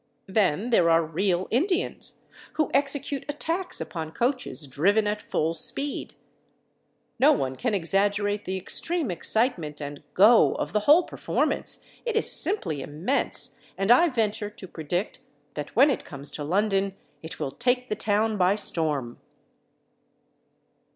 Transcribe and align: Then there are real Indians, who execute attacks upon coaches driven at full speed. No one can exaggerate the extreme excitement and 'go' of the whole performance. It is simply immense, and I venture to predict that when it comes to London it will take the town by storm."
Then 0.25 0.71
there 0.71 0.89
are 0.89 1.05
real 1.05 1.47
Indians, 1.51 2.21
who 2.53 2.71
execute 2.73 3.23
attacks 3.29 3.79
upon 3.79 4.13
coaches 4.13 4.65
driven 4.65 5.05
at 5.05 5.21
full 5.21 5.53
speed. 5.53 6.15
No 7.19 7.31
one 7.33 7.55
can 7.55 7.75
exaggerate 7.75 8.45
the 8.45 8.57
extreme 8.57 9.11
excitement 9.11 9.79
and 9.79 10.01
'go' 10.15 10.55
of 10.55 10.73
the 10.73 10.79
whole 10.89 11.03
performance. 11.03 11.83
It 12.03 12.15
is 12.15 12.31
simply 12.31 12.81
immense, 12.81 13.59
and 13.77 13.91
I 13.91 14.09
venture 14.09 14.49
to 14.49 14.67
predict 14.67 15.19
that 15.53 15.75
when 15.75 15.91
it 15.91 16.03
comes 16.03 16.31
to 16.31 16.43
London 16.43 16.95
it 17.21 17.39
will 17.39 17.51
take 17.51 17.87
the 17.87 17.95
town 17.95 18.37
by 18.39 18.55
storm." 18.55 19.19